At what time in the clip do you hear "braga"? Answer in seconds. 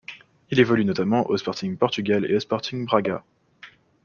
2.87-3.23